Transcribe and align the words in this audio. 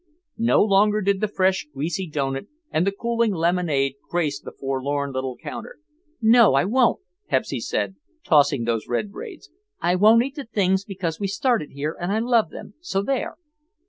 No 0.39 0.63
longer 0.63 1.01
did 1.01 1.21
the 1.21 1.27
fresh, 1.27 1.67
greasy 1.71 2.09
doughnut 2.09 2.45
and 2.71 2.87
the 2.87 2.91
cooling 2.91 3.31
lemonade 3.35 3.97
grace 4.09 4.39
the 4.39 4.51
forlorn 4.51 5.11
little 5.11 5.37
counter. 5.37 5.77
"No, 6.19 6.55
I 6.55 6.65
won't!" 6.65 7.01
Pepsy 7.29 7.59
said, 7.59 7.97
tossing 8.23 8.63
those 8.63 8.87
red 8.87 9.11
braids. 9.11 9.51
"I 9.79 9.93
won't 9.93 10.23
eat 10.23 10.33
the 10.33 10.45
things 10.45 10.85
because 10.85 11.19
we 11.19 11.27
started 11.27 11.73
here 11.73 11.95
and 12.01 12.11
I 12.11 12.17
love 12.17 12.49
them, 12.49 12.73
so 12.79 13.03
there!" 13.03 13.35